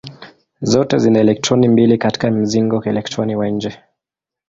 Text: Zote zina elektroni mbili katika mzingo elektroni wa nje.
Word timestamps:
Zote 0.61 0.97
zina 0.97 1.19
elektroni 1.19 1.67
mbili 1.67 1.97
katika 1.97 2.31
mzingo 2.31 2.83
elektroni 2.83 3.35
wa 3.35 3.49
nje. 3.49 3.79